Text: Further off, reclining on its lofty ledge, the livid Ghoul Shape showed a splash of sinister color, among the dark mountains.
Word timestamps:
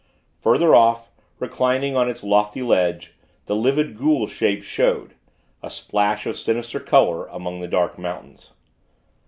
Further 0.39 0.73
off, 0.73 1.11
reclining 1.37 1.95
on 1.95 2.09
its 2.09 2.23
lofty 2.23 2.63
ledge, 2.63 3.13
the 3.45 3.55
livid 3.55 3.95
Ghoul 3.95 4.25
Shape 4.25 4.63
showed 4.63 5.13
a 5.61 5.69
splash 5.69 6.25
of 6.25 6.35
sinister 6.37 6.79
color, 6.79 7.27
among 7.27 7.59
the 7.61 7.67
dark 7.67 7.99
mountains. 7.99 8.49